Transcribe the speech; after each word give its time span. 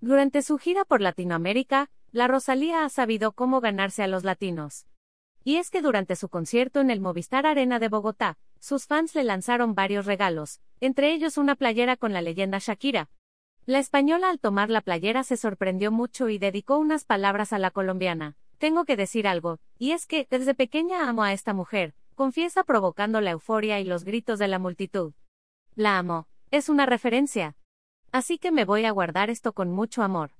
Durante 0.00 0.42
su 0.42 0.58
gira 0.58 0.84
por 0.84 1.00
Latinoamérica, 1.00 1.90
la 2.12 2.28
Rosalía 2.28 2.84
ha 2.84 2.88
sabido 2.88 3.32
cómo 3.32 3.60
ganarse 3.60 4.02
a 4.02 4.06
los 4.06 4.22
latinos. 4.22 4.86
Y 5.42 5.56
es 5.56 5.70
que 5.70 5.82
durante 5.82 6.14
su 6.14 6.28
concierto 6.28 6.80
en 6.80 6.90
el 6.90 7.00
Movistar 7.00 7.46
Arena 7.46 7.78
de 7.78 7.88
Bogotá, 7.88 8.38
sus 8.60 8.86
fans 8.86 9.14
le 9.14 9.24
lanzaron 9.24 9.74
varios 9.74 10.06
regalos, 10.06 10.60
entre 10.80 11.12
ellos 11.12 11.36
una 11.36 11.56
playera 11.56 11.96
con 11.96 12.12
la 12.12 12.22
leyenda 12.22 12.58
Shakira. 12.58 13.10
La 13.66 13.80
española 13.80 14.30
al 14.30 14.38
tomar 14.38 14.70
la 14.70 14.82
playera 14.82 15.24
se 15.24 15.36
sorprendió 15.36 15.90
mucho 15.90 16.28
y 16.28 16.38
dedicó 16.38 16.78
unas 16.78 17.04
palabras 17.04 17.52
a 17.52 17.58
la 17.58 17.70
colombiana. 17.70 18.36
Tengo 18.58 18.84
que 18.84 18.96
decir 18.96 19.28
algo, 19.28 19.58
y 19.78 19.92
es 19.92 20.06
que, 20.06 20.26
desde 20.30 20.54
pequeña 20.54 21.08
amo 21.08 21.22
a 21.22 21.32
esta 21.32 21.54
mujer, 21.54 21.94
confiesa 22.14 22.64
provocando 22.64 23.20
la 23.20 23.32
euforia 23.32 23.78
y 23.80 23.84
los 23.84 24.04
gritos 24.04 24.38
de 24.38 24.48
la 24.48 24.58
multitud. 24.58 25.12
La 25.74 25.98
amo, 25.98 26.28
es 26.50 26.68
una 26.68 26.86
referencia. 26.86 27.56
Así 28.10 28.38
que 28.38 28.50
me 28.50 28.64
voy 28.64 28.84
a 28.84 28.90
guardar 28.90 29.30
esto 29.30 29.52
con 29.52 29.70
mucho 29.70 30.02
amor. 30.02 30.30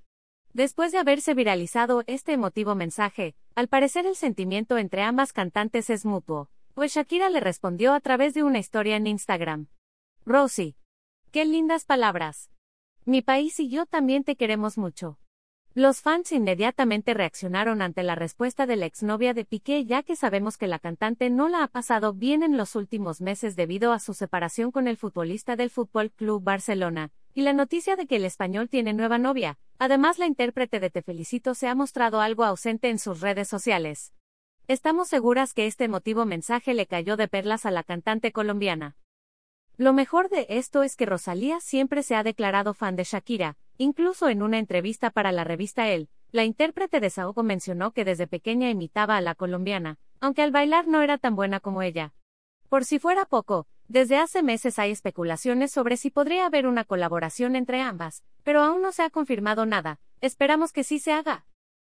Después 0.54 0.92
de 0.92 0.98
haberse 0.98 1.34
viralizado 1.34 2.02
este 2.06 2.32
emotivo 2.32 2.74
mensaje, 2.74 3.36
al 3.54 3.68
parecer 3.68 4.06
el 4.06 4.16
sentimiento 4.16 4.78
entre 4.78 5.02
ambas 5.02 5.32
cantantes 5.32 5.90
es 5.90 6.04
mutuo, 6.04 6.48
pues 6.74 6.94
Shakira 6.94 7.28
le 7.28 7.40
respondió 7.40 7.92
a 7.92 8.00
través 8.00 8.34
de 8.34 8.42
una 8.42 8.58
historia 8.58 8.96
en 8.96 9.06
Instagram. 9.06 9.66
Rosie. 10.24 10.76
Qué 11.30 11.44
lindas 11.44 11.84
palabras. 11.84 12.50
Mi 13.04 13.20
país 13.20 13.60
y 13.60 13.68
yo 13.68 13.84
también 13.84 14.24
te 14.24 14.36
queremos 14.36 14.78
mucho. 14.78 15.18
Los 15.74 16.00
fans 16.00 16.32
inmediatamente 16.32 17.14
reaccionaron 17.14 17.82
ante 17.82 18.02
la 18.02 18.14
respuesta 18.14 18.66
de 18.66 18.76
la 18.76 18.86
exnovia 18.86 19.34
de 19.34 19.44
Piqué 19.44 19.84
ya 19.84 20.02
que 20.02 20.16
sabemos 20.16 20.56
que 20.56 20.66
la 20.66 20.78
cantante 20.78 21.30
no 21.30 21.48
la 21.48 21.62
ha 21.62 21.68
pasado 21.68 22.14
bien 22.14 22.42
en 22.42 22.56
los 22.56 22.74
últimos 22.74 23.20
meses 23.20 23.54
debido 23.54 23.92
a 23.92 24.00
su 24.00 24.14
separación 24.14 24.72
con 24.72 24.88
el 24.88 24.96
futbolista 24.96 25.54
del 25.56 25.70
Fútbol 25.70 26.10
Club 26.10 26.42
Barcelona, 26.42 27.12
y 27.38 27.42
la 27.42 27.52
noticia 27.52 27.94
de 27.94 28.08
que 28.08 28.16
el 28.16 28.24
español 28.24 28.68
tiene 28.68 28.92
nueva 28.94 29.16
novia. 29.16 29.60
Además, 29.78 30.18
la 30.18 30.26
intérprete 30.26 30.80
de 30.80 30.90
Te 30.90 31.02
Felicito 31.02 31.54
se 31.54 31.68
ha 31.68 31.76
mostrado 31.76 32.20
algo 32.20 32.42
ausente 32.42 32.90
en 32.90 32.98
sus 32.98 33.20
redes 33.20 33.46
sociales. 33.46 34.12
Estamos 34.66 35.06
seguras 35.06 35.54
que 35.54 35.68
este 35.68 35.84
emotivo 35.84 36.26
mensaje 36.26 36.74
le 36.74 36.88
cayó 36.88 37.16
de 37.16 37.28
perlas 37.28 37.64
a 37.64 37.70
la 37.70 37.84
cantante 37.84 38.32
colombiana. 38.32 38.96
Lo 39.76 39.92
mejor 39.92 40.30
de 40.30 40.46
esto 40.48 40.82
es 40.82 40.96
que 40.96 41.06
Rosalía 41.06 41.60
siempre 41.60 42.02
se 42.02 42.16
ha 42.16 42.24
declarado 42.24 42.74
fan 42.74 42.96
de 42.96 43.04
Shakira, 43.04 43.56
incluso 43.76 44.28
en 44.28 44.42
una 44.42 44.58
entrevista 44.58 45.10
para 45.10 45.30
la 45.30 45.44
revista 45.44 45.86
Elle, 45.86 46.08
la 46.32 46.42
intérprete 46.42 46.98
de 46.98 47.08
Saoco 47.08 47.44
mencionó 47.44 47.92
que 47.92 48.04
desde 48.04 48.26
pequeña 48.26 48.68
imitaba 48.68 49.16
a 49.16 49.20
la 49.20 49.36
colombiana, 49.36 50.00
aunque 50.18 50.42
al 50.42 50.50
bailar 50.50 50.88
no 50.88 51.02
era 51.02 51.18
tan 51.18 51.36
buena 51.36 51.60
como 51.60 51.82
ella. 51.82 52.14
Por 52.68 52.84
si 52.84 52.98
fuera 52.98 53.26
poco, 53.26 53.68
desde 53.88 54.18
hace 54.18 54.42
meses 54.42 54.78
hay 54.78 54.90
especulaciones 54.90 55.72
sobre 55.72 55.96
si 55.96 56.10
podría 56.10 56.44
haber 56.44 56.66
una 56.66 56.84
colaboración 56.84 57.56
entre 57.56 57.80
ambas, 57.80 58.22
pero 58.42 58.62
aún 58.62 58.82
no 58.82 58.92
se 58.92 59.02
ha 59.02 59.10
confirmado 59.10 59.64
nada, 59.64 59.98
esperamos 60.20 60.72
que 60.72 60.84
sí 60.84 60.98
se 60.98 61.12
haga. 61.12 61.47